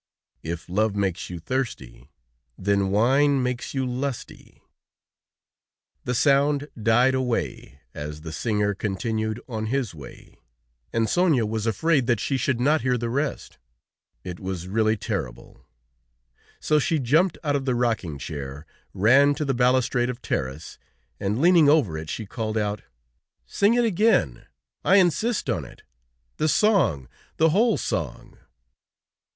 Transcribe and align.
If 0.41 0.67
love 0.67 0.95
makes 0.95 1.29
you 1.29 1.37
thirsty, 1.37 2.09
Then 2.57 2.89
wine 2.89 3.43
makes 3.43 3.75
you 3.75 3.85
lusty_." 3.85 4.59
The 6.05 6.15
sound 6.15 6.67
died 6.81 7.13
away, 7.13 7.81
as 7.93 8.21
the 8.21 8.31
singer 8.31 8.73
continued 8.73 9.39
on 9.47 9.67
his 9.67 9.93
way, 9.93 10.39
and 10.91 11.07
Sonia 11.07 11.45
was 11.45 11.67
afraid 11.67 12.07
that 12.07 12.19
she 12.19 12.35
should 12.35 12.59
not 12.59 12.81
hear 12.81 12.97
the 12.97 13.11
rest; 13.11 13.59
it 14.23 14.39
was 14.39 14.67
really 14.67 14.97
terrible; 14.97 15.67
so 16.59 16.79
she 16.79 16.97
jumped 16.97 17.37
out 17.43 17.55
of 17.55 17.65
the 17.65 17.75
rocking 17.75 18.17
chair, 18.17 18.65
ran 18.95 19.35
to 19.35 19.45
the 19.45 19.53
balustrade 19.53 20.09
of 20.09 20.19
terrace, 20.23 20.79
and 21.19 21.39
leaning 21.39 21.69
over 21.69 21.95
it, 21.95 22.09
she 22.09 22.25
called 22.25 22.57
out: 22.57 22.81
"Sing 23.45 23.75
it 23.75 23.85
again! 23.85 24.47
I 24.83 24.95
insist 24.95 25.47
on 25.47 25.63
it. 25.63 25.83
The 26.37 26.49
song, 26.49 27.07
the 27.37 27.49
whole 27.49 27.77
song!" 27.77 28.39